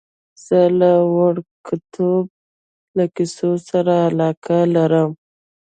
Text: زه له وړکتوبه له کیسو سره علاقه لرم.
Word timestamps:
زه 0.45 0.59
له 0.79 0.91
وړکتوبه 1.15 2.35
له 2.97 3.05
کیسو 3.15 3.49
سره 3.69 3.93
علاقه 4.07 4.57
لرم. 4.75 5.11